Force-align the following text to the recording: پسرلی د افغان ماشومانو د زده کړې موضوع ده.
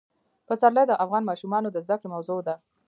پسرلی 0.47 0.83
د 0.87 0.93
افغان 1.03 1.23
ماشومانو 1.29 1.67
د 1.71 1.77
زده 1.85 1.95
کړې 1.99 2.07
موضوع 2.13 2.39
ده. 2.47 2.55